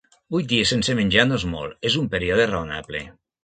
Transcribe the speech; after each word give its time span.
Vuit 0.35 0.47
dies 0.53 0.71
sense 0.75 0.95
menjar 1.01 1.27
no 1.29 1.39
és 1.43 1.47
molt, 1.53 1.79
és 1.93 2.01
un 2.03 2.11
període 2.17 2.51
raonable. 2.57 3.07